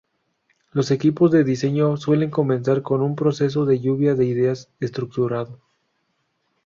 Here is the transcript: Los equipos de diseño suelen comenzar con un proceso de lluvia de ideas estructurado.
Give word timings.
Los 0.71 0.89
equipos 0.89 1.29
de 1.29 1.43
diseño 1.43 1.95
suelen 1.95 2.31
comenzar 2.31 2.81
con 2.81 3.03
un 3.03 3.15
proceso 3.15 3.65
de 3.65 3.79
lluvia 3.81 4.15
de 4.15 4.25
ideas 4.25 4.67
estructurado. 4.79 5.59